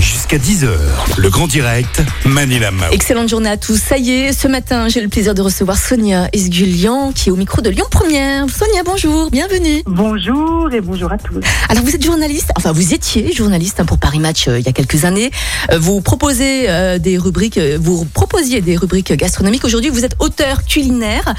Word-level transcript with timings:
Jusqu'à 0.00 0.36
10h, 0.38 0.68
le 1.16 1.30
grand 1.30 1.46
direct, 1.46 2.02
Manila 2.24 2.70
Mao. 2.72 2.90
Excellente 2.92 3.28
journée 3.28 3.48
à 3.50 3.56
tous. 3.56 3.76
Ça 3.80 3.98
y 3.98 4.10
est, 4.10 4.32
ce 4.32 4.48
matin, 4.48 4.88
j'ai 4.88 5.00
le 5.00 5.08
plaisir 5.08 5.32
de 5.34 5.42
recevoir 5.42 5.76
Sonia 5.78 6.28
Esgulian 6.32 7.12
qui 7.12 7.28
est 7.28 7.32
au 7.32 7.36
micro 7.36 7.62
de 7.62 7.70
Lyon 7.70 7.84
Première. 7.90 8.46
Sonia, 8.50 8.82
bonjour, 8.84 9.30
bienvenue. 9.30 9.82
Bonjour 9.86 10.68
et 10.72 10.80
bonjour 10.80 11.12
à 11.12 11.18
tous. 11.18 11.40
Alors 11.68 11.84
vous 11.84 11.94
êtes 11.94 12.04
journaliste, 12.04 12.50
enfin 12.56 12.72
vous 12.72 12.92
étiez 12.94 13.32
journaliste 13.32 13.78
hein, 13.80 13.84
pour 13.84 13.98
Paris 13.98 14.18
Match 14.18 14.48
euh, 14.48 14.58
il 14.58 14.66
y 14.66 14.68
a 14.68 14.72
quelques 14.72 15.04
années. 15.04 15.30
Euh, 15.72 15.78
vous 15.78 16.00
proposez 16.00 16.68
euh, 16.68 16.98
des 16.98 17.16
rubriques, 17.16 17.58
vous 17.58 18.04
proposiez 18.06 18.60
des 18.60 18.76
rubriques 18.76 19.12
gastronomiques. 19.12 19.64
Aujourd'hui, 19.64 19.90
vous 19.90 20.04
êtes 20.04 20.16
auteur 20.18 20.64
culinaire 20.64 21.34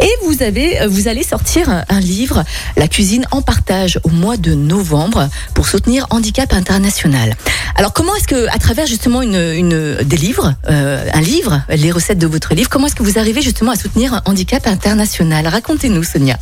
et 0.00 0.10
vous 0.26 0.42
avez, 0.42 0.78
vous 0.88 1.06
allez 1.08 1.22
sortir 1.22 1.68
un- 1.68 1.84
un 1.90 2.00
livre, 2.00 2.44
La 2.76 2.88
cuisine 2.88 3.26
en 3.30 3.42
partage, 3.42 4.00
au 4.04 4.10
mois 4.10 4.36
de 4.38 4.54
novembre 4.54 5.28
pour 5.54 5.66
soutenir 5.68 6.06
Handicap 6.10 6.52
International. 6.54 7.36
Alors 7.76 7.92
comment 7.92 8.14
est-ce 8.16 8.28
que, 8.28 8.46
à 8.48 8.58
travers 8.58 8.86
justement 8.86 9.22
une, 9.22 9.36
une 9.36 9.96
des 10.02 10.16
livres, 10.16 10.54
euh, 10.68 11.08
un 11.12 11.20
livre, 11.20 11.62
les 11.68 11.90
recettes 11.90 12.18
de 12.18 12.26
votre 12.26 12.54
livre, 12.54 12.68
comment 12.68 12.86
est-ce 12.86 12.94
que 12.94 13.02
vous 13.02 13.18
arrivez 13.18 13.42
justement 13.42 13.70
à 13.70 13.76
soutenir 13.76 14.22
Handicap 14.24 14.66
International? 14.66 15.46
Racontez-nous, 15.46 16.02
Sonia. 16.02 16.38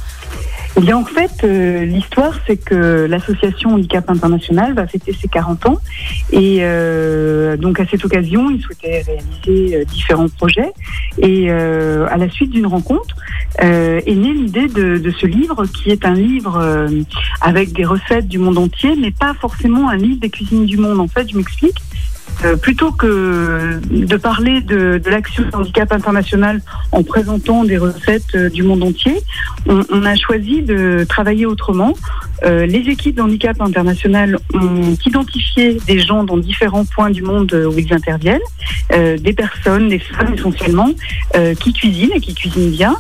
Eh 0.79 0.83
bien, 0.83 0.99
en 0.99 1.05
fait, 1.07 1.43
euh, 1.43 1.87
l'histoire, 1.87 2.35
c'est 2.47 2.59
que 2.59 3.07
l'association 3.09 3.75
Handicap 3.75 4.11
International 4.11 4.75
va 4.75 4.87
fêter 4.87 5.15
ses 5.19 5.27
40 5.27 5.67
ans. 5.67 5.79
Et 6.33 6.59
euh, 6.61 7.57
donc, 7.57 7.81
à 7.81 7.87
cette 7.87 8.05
occasion, 8.05 8.51
ils 8.51 8.61
souhaitaient 8.61 9.03
réaliser 9.07 9.77
euh, 9.77 9.85
différents 9.85 10.29
projets. 10.29 10.71
Et 11.17 11.47
euh, 11.49 12.07
à 12.11 12.19
la 12.19 12.29
suite 12.29 12.51
d'une 12.51 12.67
rencontre, 12.67 13.17
est 13.59 14.15
née 14.15 14.35
l'idée 14.35 14.67
de, 14.67 14.99
de 14.99 15.11
ce 15.13 15.25
livre, 15.25 15.65
qui 15.65 15.91
est 15.91 16.05
un 16.05 16.13
livre 16.13 16.87
avec 17.41 17.73
des 17.73 17.87
recettes 17.87 18.29
du 18.29 18.39
monde 18.39 18.59
entier, 18.59 18.95
mais 19.01 19.11
pas 19.11 19.33
forcément 19.33 19.89
un 19.89 19.97
livre 19.97 20.21
des 20.21 20.29
cuisines 20.29 20.67
du 20.67 20.77
monde. 20.77 21.01
En 21.01 21.09
fait, 21.09 21.31
je 21.31 21.39
m'explique. 21.39 21.79
Euh, 22.45 22.57
plutôt 22.57 22.93
que 22.93 23.81
de 23.91 24.17
parler 24.17 24.61
de, 24.61 25.01
l'action 25.07 25.45
handicap 25.55 25.91
international 25.91 26.61
en 26.93 27.03
présentant 27.03 27.65
des 27.65 27.79
recettes 27.79 28.35
euh, 28.35 28.51
du 28.51 28.63
monde 28.63 28.83
entier, 28.83 29.15
on, 29.67 30.05
a 30.05 30.15
choisi 30.15 30.63
de 30.63 31.05
travailler 31.09 31.47
autrement. 31.47 31.95
Euh, 32.45 32.67
les 32.67 32.91
équipes 32.91 33.17
d'handicap 33.17 33.61
international 33.61 34.39
ont 34.55 34.95
identifié 35.07 35.79
des 35.87 35.99
gens 35.99 36.25
dans 36.25 36.37
différents 36.37 36.85
points 36.85 37.11
du 37.11 37.23
monde 37.23 37.53
où 37.53 37.77
ils 37.79 37.93
interviennent, 37.93 38.39
des 38.91 39.33
personnes, 39.33 39.89
des 39.89 39.99
femmes 39.99 40.35
essentiellement, 40.35 40.91
qui 41.59 41.73
cuisinent 41.73 42.13
et 42.15 42.21
qui 42.21 42.35
cuisinent 42.35 42.71
bien. 42.71 42.97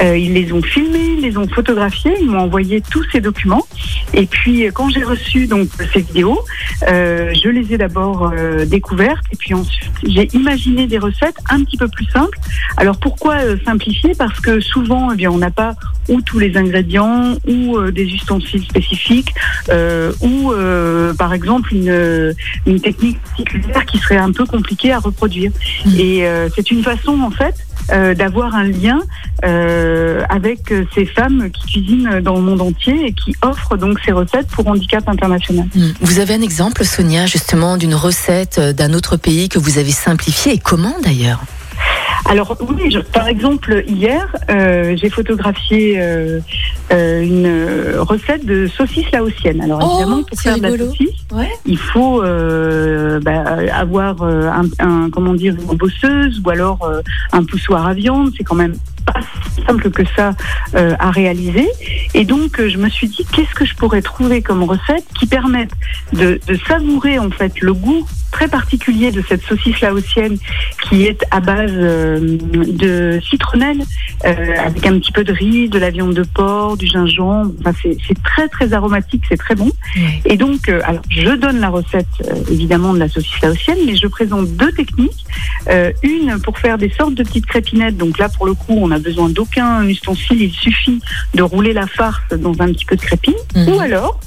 Ils 0.00 0.32
les 0.32 0.52
ont 0.52 0.62
filmés, 0.62 1.16
ils 1.18 1.20
les 1.20 1.36
ont 1.36 1.46
photographiés, 1.48 2.14
ils 2.20 2.30
m'ont 2.30 2.40
envoyé 2.40 2.80
tous 2.80 3.04
ces 3.12 3.20
documents. 3.20 3.66
Et 4.14 4.24
puis 4.26 4.66
quand 4.72 4.88
j'ai 4.88 5.02
reçu 5.02 5.46
donc 5.46 5.68
ces 5.92 6.00
vidéos, 6.00 6.40
je 6.82 7.48
les 7.48 7.74
ai 7.74 7.78
d'abord 7.78 8.32
découvertes 8.66 9.24
et 9.32 9.36
puis 9.36 9.54
ensuite 9.54 9.92
j'ai 10.06 10.28
imaginé 10.34 10.86
des 10.86 10.98
recettes 10.98 11.38
un 11.48 11.62
petit 11.64 11.76
peu 11.76 11.88
plus 11.88 12.06
simples. 12.06 12.38
Alors 12.76 12.98
pourquoi 12.98 13.36
euh, 13.36 13.56
simplifier? 13.64 14.12
Parce 14.16 14.40
que 14.40 14.60
souvent, 14.60 15.12
eh 15.12 15.16
bien, 15.16 15.30
on 15.30 15.38
n'a 15.38 15.50
pas 15.50 15.74
ou 16.08 16.20
tous 16.22 16.38
les 16.38 16.56
ingrédients 16.56 17.36
ou 17.46 17.76
euh, 17.76 17.90
des 17.90 18.04
ustensiles 18.04 18.64
spécifiques 18.64 19.34
euh, 19.70 20.12
ou 20.20 20.52
euh, 20.52 21.14
par 21.14 21.32
exemple 21.32 21.74
une, 21.74 22.34
une 22.66 22.80
technique 22.80 23.20
particulière 23.22 23.86
qui 23.86 23.98
serait 23.98 24.16
un 24.16 24.32
peu 24.32 24.46
compliquée 24.46 24.92
à 24.92 24.98
reproduire. 24.98 25.50
Mhm. 25.84 25.92
Et 25.98 26.24
c'est 26.54 26.70
une 26.70 26.82
façon 26.82 27.20
en 27.20 27.30
fait 27.30 27.54
euh, 27.92 28.14
d'avoir 28.14 28.54
un 28.54 28.64
lien 28.64 29.00
euh, 29.44 30.22
avec 30.28 30.72
euh, 30.72 30.84
ces 30.94 31.06
femmes 31.06 31.50
qui 31.50 31.72
cuisinent 31.72 32.20
dans 32.20 32.34
le 32.34 32.42
monde 32.42 32.60
entier 32.60 33.06
et 33.06 33.12
qui 33.12 33.34
offrent 33.42 33.76
donc 33.76 34.00
ces 34.04 34.12
recettes 34.12 34.48
pour 34.48 34.66
handicap 34.66 35.08
international. 35.08 35.66
Hmm. 35.74 35.90
Vous 36.00 36.18
avez 36.18 36.34
un 36.34 36.42
exemple, 36.42 36.84
Sonia, 36.84 37.26
justement, 37.26 37.76
d'une 37.76 37.94
recette 37.94 38.58
d'un 38.58 38.92
autre 38.92 39.16
pays 39.16 39.48
que 39.48 39.58
vous 39.58 39.78
avez 39.78 39.92
simplifiée 39.92 40.54
et 40.54 40.58
comment 40.58 40.94
d'ailleurs? 41.02 41.40
Alors 42.24 42.56
oui, 42.68 42.90
je- 42.90 42.98
par 43.00 43.28
exemple 43.28 43.84
hier, 43.86 44.34
euh, 44.50 44.94
j'ai 44.96 45.10
photographié 45.10 45.96
euh, 46.00 46.40
euh, 46.92 47.22
une 47.22 47.46
euh, 47.46 47.96
recette 48.02 48.44
de 48.46 48.66
saucisse 48.66 49.10
laotienne. 49.12 49.60
Alors 49.60 49.80
Oh, 49.82 49.90
évidemment, 50.00 50.22
pour 50.22 50.40
faire 50.40 50.56
de 50.56 50.62
la 50.62 50.76
saucisse, 50.78 51.10
Ouais. 51.32 51.50
il 51.66 51.78
faut 51.78 52.22
euh, 52.22 53.20
bah, 53.20 53.44
avoir 53.72 54.22
euh, 54.22 54.48
un, 54.48 54.64
un- 54.78 55.10
comment 55.10 55.34
dire 55.34 55.54
une 55.70 55.76
bosseuse 55.76 56.40
ou 56.44 56.50
alors 56.50 56.90
un 57.32 57.44
poussoir 57.44 57.86
à 57.86 57.94
viande. 57.94 58.30
C'est 58.36 58.44
quand 58.44 58.54
même 58.56 58.74
pas 59.06 59.20
si 59.54 59.62
simple 59.62 59.90
que 59.90 60.02
ça 60.16 60.32
euh, 60.74 60.94
à 60.98 61.10
réaliser. 61.10 61.68
Et 62.14 62.24
donc 62.24 62.60
euh, 62.60 62.68
je 62.68 62.78
me 62.78 62.88
suis 62.88 63.08
dit 63.08 63.24
qu'est-ce 63.32 63.54
que 63.54 63.64
je 63.64 63.74
pourrais 63.74 64.02
trouver 64.02 64.42
comme 64.42 64.62
recette 64.62 65.04
qui 65.18 65.26
permette 65.26 65.70
de, 66.12 66.40
de 66.46 66.58
savourer 66.66 67.18
en 67.18 67.30
fait 67.30 67.60
le 67.60 67.72
goût 67.72 68.06
très 68.36 68.48
particulier 68.48 69.10
de 69.12 69.22
cette 69.26 69.42
saucisse 69.44 69.80
laotienne 69.80 70.36
qui 70.82 71.06
est 71.06 71.24
à 71.30 71.40
base 71.40 71.70
euh, 71.72 72.36
de 72.50 73.18
citronnelle 73.30 73.82
euh, 74.26 74.54
avec 74.64 74.86
un 74.86 74.98
petit 74.98 75.10
peu 75.10 75.24
de 75.24 75.32
riz, 75.32 75.70
de 75.70 75.78
la 75.78 75.88
viande 75.88 76.12
de 76.12 76.22
porc, 76.22 76.76
du 76.76 76.86
gingembre. 76.86 77.52
Enfin, 77.60 77.72
c'est 77.82 78.22
très 78.22 78.48
très 78.48 78.74
aromatique, 78.74 79.22
c'est 79.28 79.38
très 79.38 79.54
bon. 79.54 79.70
Et 80.26 80.36
donc, 80.36 80.68
euh, 80.68 80.80
alors, 80.84 81.00
je 81.08 81.30
donne 81.30 81.60
la 81.60 81.70
recette 81.70 82.06
évidemment 82.50 82.92
de 82.92 82.98
la 82.98 83.08
saucisse 83.08 83.40
laotienne, 83.40 83.78
mais 83.86 83.96
je 83.96 84.06
présente 84.06 84.48
deux 84.48 84.72
techniques. 84.72 85.24
Une 86.02 86.38
pour 86.42 86.58
faire 86.58 86.78
des 86.78 86.90
sortes 86.90 87.14
de 87.14 87.22
petites 87.22 87.46
crépinettes. 87.46 87.96
Donc 87.96 88.18
là, 88.18 88.28
pour 88.28 88.46
le 88.46 88.54
coup, 88.54 88.74
on 88.76 88.90
n'a 88.96 89.02
besoin 89.02 89.28
d'aucun 89.28 89.86
ustensile. 89.86 90.42
Il 90.42 90.52
suffit 90.52 91.00
de 91.34 91.42
rouler 91.42 91.72
la 91.72 91.86
farce 91.86 92.22
dans 92.30 92.52
un 92.60 92.72
petit 92.72 92.84
peu 92.84 92.96
de 92.96 93.00
crépine. 93.00 93.34
Mhm. 93.54 93.68
Ou 93.68 93.80
alors, 93.80 94.20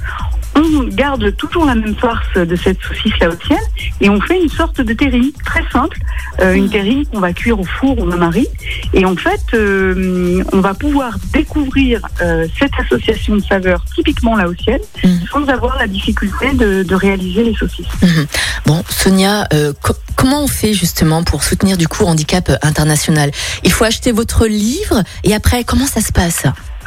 on 0.64 0.84
garde 0.84 1.36
toujours 1.36 1.66
la 1.66 1.76
même 1.76 1.96
farce 1.96 2.34
de 2.36 2.56
cette 2.56 2.82
saucisse 2.82 3.18
laotienne 3.20 3.58
et 4.02 4.10
on 4.10 4.20
fait 4.22 4.42
une 4.42 4.50
sorte 4.50 4.82
de 4.82 4.94
terrine 4.94 5.32
très 5.46 5.64
simple, 5.72 5.98
euh, 6.42 6.54
une 6.54 6.66
Mhm. 6.66 6.70
terrine 6.72 7.06
qu'on 7.08 7.20
va 7.20 7.34
cuire 7.34 7.60
au 7.60 7.64
four 7.64 7.98
ou 8.00 8.04
au 8.04 8.06
bain-marie. 8.06 8.48
Et 8.94 9.06
en 9.06 9.16
fait, 9.16 9.42
euh, 9.54 10.44
on 10.54 10.60
va 10.62 10.74
pouvoir 10.74 11.18
découvrir 11.34 12.02
euh, 12.22 12.48
cette 12.60 12.72
association 12.80 13.36
de 13.36 13.44
saveurs 13.44 13.84
typiquement 13.96 14.36
laotienne 14.36 14.82
Mhm. 15.04 15.20
sans 15.32 15.48
avoir 15.50 15.78
la 15.78 15.88
difficulté 15.88 16.54
de, 16.54 16.84
de 16.84 16.96
réaliser 16.96 17.44
les 17.44 17.56
saucisses. 17.56 17.86
Mhm. 18.02 18.26
Bon, 18.66 18.84
Sonia, 18.90 19.48
co- 19.82 19.94
comment 20.16 20.44
on 20.44 20.48
fait 20.48 20.74
justement 20.74 21.24
pour 21.24 21.44
soutenir 21.44 21.78
du 21.78 21.88
coup 21.88 22.06
Handicap 22.06 22.52
International? 22.62 23.32
Il 23.64 23.72
faut 23.72 23.84
acheter 23.86 24.12
votre 24.12 24.46
livre 24.48 25.04
et 25.24 25.34
après, 25.34 25.64
comment 25.64 25.86
ça 25.88 26.02
se 26.02 26.12
passe? 26.12 26.44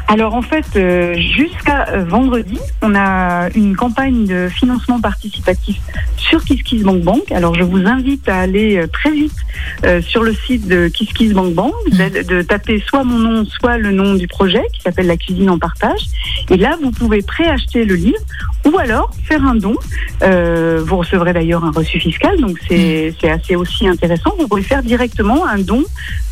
Alors 0.09 0.35
en 0.35 0.43
fait, 0.43 0.67
euh, 0.77 1.15
jusqu'à 1.15 1.89
euh, 1.89 2.05
vendredi, 2.05 2.59
on 2.83 2.95
a 2.95 3.49
une 3.55 3.77
campagne 3.77 4.27
de 4.27 4.49
financement 4.49 5.01
participatif 5.01 5.81
sur 6.17 6.45
KissKissBankBank. 6.45 7.33
Alors 7.33 7.55
je 7.55 7.63
vous 7.63 7.87
invite 7.87 8.29
à 8.29 8.41
aller 8.41 8.77
euh, 8.77 8.87
très 8.87 9.11
vite 9.11 9.33
euh, 9.85 10.03
sur 10.03 10.23
le 10.23 10.35
site 10.35 10.67
de 10.69 10.89
KissKissBankBank, 10.89 11.73
de, 11.91 12.23
de 12.23 12.43
taper 12.43 12.83
soit 12.87 13.05
mon 13.05 13.19
nom, 13.19 13.45
soit 13.47 13.79
le 13.79 13.91
nom 13.91 14.15
du 14.15 14.29
projet 14.29 14.63
qui 14.75 14.83
s'appelle 14.83 15.07
La 15.07 15.17
cuisine 15.17 15.49
en 15.49 15.59
partage. 15.59 16.01
Et 16.51 16.57
là, 16.57 16.77
vous 16.83 16.91
pouvez 16.91 17.23
préacheter 17.23 17.85
le 17.85 17.95
livre 17.95 18.21
ou 18.67 18.77
alors 18.79 19.13
faire 19.25 19.45
un 19.45 19.55
don. 19.55 19.75
Euh, 20.23 20.83
vous 20.85 20.99
recevrez 20.99 21.33
d'ailleurs 21.33 21.65
un 21.65 21.71
reçu 21.71 21.99
fiscal, 21.99 22.39
donc 22.39 22.59
c'est 22.69 23.15
c'est 23.21 23.31
assez 23.31 23.57
aussi 23.57 23.89
intéressant. 23.89 24.35
Vous 24.39 24.47
pouvez 24.47 24.63
faire 24.63 24.83
directement 24.83 25.47
un 25.47 25.59
don 25.59 25.83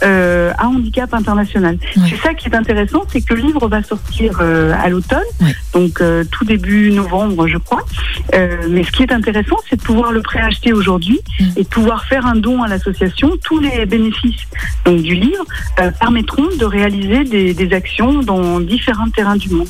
à 0.03 0.67
Handicap 0.67 1.13
International. 1.13 1.79
C'est 1.95 2.17
ça 2.17 2.35
qui 2.35 2.49
est 2.49 2.55
intéressant, 2.55 3.05
c'est 3.13 3.21
que 3.21 3.35
le 3.35 3.43
livre 3.43 3.60
va 3.69 3.83
sortir 3.83 4.39
euh, 4.41 4.73
à 4.83 4.89
l'automne, 4.89 5.21
donc 5.73 6.01
euh, 6.01 6.25
tout 6.31 6.45
début 6.45 6.91
novembre, 6.93 7.47
je 7.47 7.59
crois. 7.59 7.85
Euh, 8.35 8.57
mais 8.69 8.85
ce 8.85 8.91
qui 8.91 9.03
est 9.03 9.13
intéressant, 9.13 9.57
c'est 9.69 9.77
de 9.77 9.83
pouvoir 9.83 10.13
le 10.13 10.23
préacheter 10.23 10.73
aujourd'hui 10.73 11.21
Mm. 11.41 11.45
et 11.57 11.63
de 11.63 11.69
pouvoir 11.69 12.05
faire 12.05 12.27
un 12.27 12.37
don 12.37 12.63
à 12.63 12.69
l'association. 12.69 13.33
Tous 13.43 13.59
les 13.59 13.87
bénéfices 13.87 14.43
donc, 14.85 15.03
du 15.03 15.15
livre 15.15 15.45
permettront 15.99 16.47
de 16.59 16.65
réaliser 16.65 17.25
des, 17.25 17.55
des 17.55 17.73
actions 17.73 18.23
dans 18.23 18.61
différents 18.61 19.09
terrains 19.11 19.37
du 19.37 19.49
monde. 19.51 19.69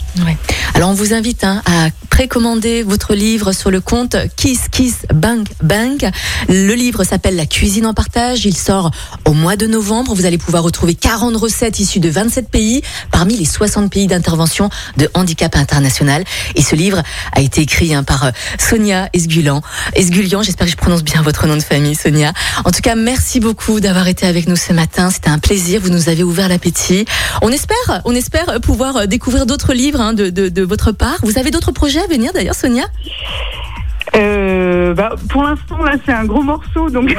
Alors 0.75 0.91
on 0.91 0.95
vous 0.95 1.15
invite 1.15 1.45
hein, 1.45 1.63
à 1.67 1.89
précommander 2.11 2.83
votre 2.83 3.15
livre 3.15 3.53
sur 3.53 3.71
le 3.71 3.81
compte 3.81 4.17
Kiss 4.37 4.69
Kiss 4.69 5.07
Bank 5.15 5.47
Bank. 5.63 6.05
Le 6.49 6.75
livre 6.75 7.05
s'appelle 7.05 7.37
La 7.37 7.47
cuisine 7.47 7.87
en 7.87 7.95
partage. 7.95 8.45
Il 8.45 8.57
sort 8.57 8.91
au 9.27 9.33
mois 9.33 9.57
de 9.57 9.67
novembre. 9.67 10.15
Vous 10.15 10.27
allez 10.27 10.39
pouvoir 10.39 10.63
retrouver 10.63 10.95
40 10.95 11.37
recettes 11.37 11.81
issues 11.81 12.01
de 12.01 12.11
27 12.11 12.51
pays 12.51 12.83
parmi 13.11 13.37
les 13.37 13.45
60 13.45 13.80
pays 13.89 14.07
d'intervention 14.07 14.69
de 14.97 15.09
Handicap 15.15 15.57
International. 15.57 16.25
Et 16.57 16.63
ce 16.63 16.75
livre 16.75 17.03
a 17.33 17.41
été 17.41 17.61
écrit 17.63 17.95
hein, 17.95 18.03
par 18.03 18.25
euh, 18.25 18.31
Sonia 18.59 19.09
Esgulian. 19.13 19.63
Esgulian, 19.95 20.43
j'espère 20.43 20.67
que 20.67 20.73
je 20.73 20.77
prononce 20.77 21.03
bien 21.05 21.23
votre 21.23 21.47
nom 21.47 21.57
de 21.57 21.63
famille, 21.63 21.95
Sonia. 21.95 22.33
En 22.65 22.71
tout 22.71 22.81
cas, 22.83 22.95
merci 22.95 23.41
beaucoup 23.41 23.81
d'avoir 23.81 24.09
été 24.09 24.27
avec 24.27 24.49
nous 24.49 24.57
ce 24.57 24.73
matin. 24.73 25.11
C'était 25.11 25.31
un 25.31 25.39
plaisir. 25.39 25.81
Vous 25.83 25.91
nous 25.91 26.09
avez 26.09 26.23
ouvert 26.23 26.49
l'appétit. 26.49 27.05
On 27.43 27.51
espère, 27.51 28.03
on 28.05 28.15
espère 28.15 28.61
pouvoir 28.61 28.97
euh, 28.97 29.07
découvrir 29.07 29.47
d'autres 29.47 29.73
livres. 29.73 30.01
hein, 30.01 30.13
de, 30.13 30.31
de, 30.31 30.49
de 30.49 30.63
votre 30.63 30.93
part. 30.93 31.19
Vous 31.23 31.39
avez 31.39 31.51
d'autres 31.51 31.73
projets 31.73 32.01
à 32.01 32.07
venir 32.07 32.33
d'ailleurs, 32.33 32.55
Sonia? 32.55 32.85
Euh, 34.17 34.80
euh, 34.91 34.95
bah, 34.95 35.15
Pour 35.29 35.45
l'instant, 35.45 35.79
là, 35.83 35.95
c'est 36.05 36.13
un 36.13 36.25
gros 36.25 36.43
morceau, 36.43 36.91
donc 36.91 37.09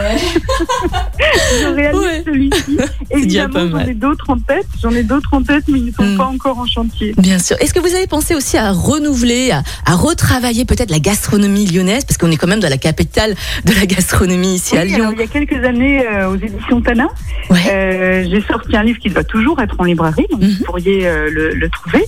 je 1.61 1.67
réalise 1.67 2.23
celui-ci. 2.25 2.77
Évidemment, 3.11 3.69
j'en 3.69 3.79
ai 3.79 3.93
d'autres 3.93 4.29
en 4.29 4.37
tête, 4.37 4.67
j'en 4.81 4.91
ai 4.91 5.03
d'autres 5.03 5.33
en 5.33 5.43
tête, 5.43 5.63
mais 5.67 5.79
ils 5.79 5.85
ne 5.87 5.91
sont 5.91 6.03
hmm. 6.03 6.17
pas 6.17 6.25
encore 6.25 6.59
en 6.59 6.65
chantier. 6.65 7.13
Bien 7.17 7.39
sûr. 7.39 7.57
Est-ce 7.59 7.73
que 7.73 7.79
vous 7.79 7.93
avez 7.95 8.07
pensé 8.07 8.35
aussi 8.35 8.57
à 8.57 8.71
renouveler, 8.71 9.51
à, 9.51 9.95
retravailler 9.95 10.65
peut-être 10.65 10.91
la 10.91 10.99
gastronomie 10.99 11.65
lyonnaise, 11.65 12.05
parce 12.05 12.17
qu'on 12.17 12.31
est 12.31 12.37
quand 12.37 12.47
même 12.47 12.59
dans 12.59 12.69
la 12.69 12.77
capitale 12.77 13.35
de 13.65 13.73
la 13.73 13.85
gastronomie 13.85 14.55
ici 14.55 14.77
à 14.77 14.85
Lyon 14.85 15.11
Il 15.13 15.19
y 15.19 15.23
a 15.23 15.27
quelques 15.27 15.63
années, 15.63 16.05
euh, 16.07 16.29
aux 16.29 16.35
éditions 16.35 16.81
Tana, 16.81 17.07
euh, 17.51 18.25
j'ai 18.29 18.41
sorti 18.41 18.75
un 18.75 18.83
livre 18.83 18.99
qui 18.99 19.09
doit 19.09 19.23
toujours 19.23 19.61
être 19.61 19.75
en 19.77 19.83
librairie, 19.83 20.27
donc 20.31 20.41
mhm. 20.41 20.49
vous 20.49 20.63
pourriez 20.63 21.07
le, 21.29 21.69
trouver, 21.69 22.05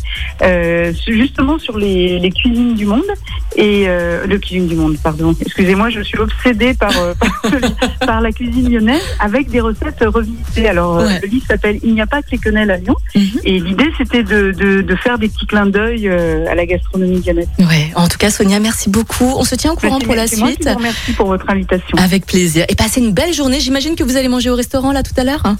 justement 1.07 1.57
sur 1.59 1.77
les, 1.77 2.19
les, 2.19 2.31
cuisines 2.31 2.75
du 2.75 2.85
monde 2.85 3.03
et 3.55 3.85
le 3.85 4.37
cuisine 4.37 4.67
du 4.67 4.75
monde, 4.75 4.97
pardon. 5.01 5.33
Excusez-moi, 5.55 5.91
je 5.91 6.01
suis 6.01 6.17
obsédée 6.17 6.73
par, 6.79 6.91
par, 7.99 8.21
la 8.21 8.31
cuisine 8.31 8.71
lyonnaise 8.71 9.01
avec 9.19 9.51
des 9.51 9.59
recettes 9.59 10.03
revisitées. 10.03 10.67
Alors, 10.67 10.97
euh, 10.97 11.09
le 11.21 11.27
livre 11.27 11.45
s'appelle 11.47 11.79
Il 11.83 11.93
n'y 11.93 12.01
a 12.01 12.07
pas 12.07 12.23
que 12.23 12.31
les 12.31 12.39
quenelles 12.39 12.71
à 12.71 12.77
Lyon. 12.77 12.95
Mhm. 13.15 13.39
Et 13.43 13.59
l'idée, 13.59 13.89
c'était 13.97 14.23
de, 14.23 14.51
de, 14.51 14.95
faire 14.95 15.19
des 15.19 15.29
petits 15.29 15.45
clins 15.45 15.67
d'œil 15.67 16.07
euh, 16.07 16.49
à 16.49 16.55
la 16.55 16.65
gastronomie 16.65 17.21
lyonnaise. 17.21 17.47
Ouais, 17.59 17.91
en 17.95 18.07
tout 18.07 18.17
cas, 18.17 18.31
Sonia, 18.31 18.59
merci 18.59 18.89
beaucoup. 18.89 19.31
On 19.37 19.43
se 19.43 19.53
tient 19.53 19.73
au 19.73 19.75
courant 19.75 19.99
pour 19.99 20.15
la 20.15 20.25
suite. 20.25 20.67
Merci 20.81 21.13
pour 21.13 21.27
votre 21.27 21.47
invitation. 21.49 21.97
Avec 21.99 22.25
plaisir. 22.25 22.65
Et 22.69 22.75
passez 22.75 22.99
une 22.99 23.11
belle 23.11 23.33
journée. 23.33 23.59
J'imagine 23.59 23.95
que 23.95 24.03
vous 24.03 24.17
allez 24.17 24.29
manger 24.29 24.49
au 24.49 24.55
restaurant 24.55 24.91
là 24.91 25.03
tout 25.03 25.13
à 25.17 25.23
l'heure. 25.23 25.45
Hein 25.45 25.57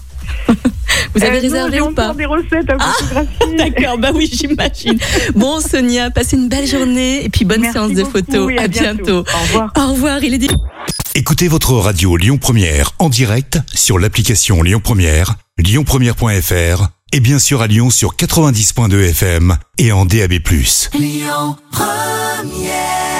vous 1.16 1.24
avez 1.24 1.38
euh, 1.38 1.42
réservé 1.42 1.82
ou 1.82 1.92
pas 1.92 2.14
des 2.14 2.26
recettes 2.26 2.70
à 2.70 2.78
ah, 2.80 3.24
D'accord, 3.58 3.98
bah 3.98 4.12
oui, 4.14 4.30
j'imagine. 4.32 4.98
Bon, 5.36 5.60
Sonia, 5.60 6.10
passez 6.12 6.38
une 6.38 6.50
belle 6.50 6.68
journée 6.68 7.24
et 7.24 7.30
puis 7.30 7.46
bonne 7.46 7.64
séance 7.72 7.94
de 7.94 8.04
photos. 8.04 8.52
à, 8.58 8.68
bientôt. 8.68 9.20
Au 9.20 9.42
revoir. 9.44 9.74
Au 9.78 9.92
revoir. 9.94 10.24
Il 10.24 10.34
est 10.34 10.40
dit. 10.40 10.50
Écoutez 11.16 11.48
votre 11.48 11.74
radio 11.74 12.18
Lyon 12.18 12.38
Première 12.38 12.92
en 12.98 13.10
direct 13.10 13.60
sur 13.74 14.00
l'application 14.00 14.64
Lyon 14.64 14.82
Première, 14.84 15.36
lyonpremière.fr 15.60 16.88
et 17.12 17.20
bien 17.20 17.38
sûr 17.38 17.62
à 17.62 17.68
Lyon 17.68 17.92
sur 17.92 18.16
90.2 18.16 19.10
FM 19.10 19.56
et 19.78 19.92
en 19.92 20.06
DAB+. 20.06 20.34
Lyon 20.94 21.56
Première 21.72 23.13